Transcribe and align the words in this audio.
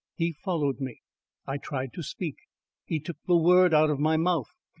He 0.15 0.33
followed 0.33 0.79
me. 0.79 0.99
I 1.45 1.59
tried 1.59 1.93
to 1.93 2.01
speak. 2.01 2.35
He 2.85 2.99
took 2.99 3.17
the 3.27 3.37
word 3.37 3.71
out 3.71 3.91
of 3.91 3.99
my 3.99 4.17
mouth. 4.17 4.49